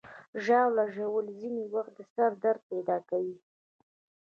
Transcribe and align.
ژاوله 0.43 0.85
ژوول 0.93 1.27
ځینې 1.39 1.63
وخت 1.73 1.91
د 1.97 1.99
سر 2.13 2.31
درد 2.43 2.61
پیدا 2.71 2.97
کوي. 3.09 3.37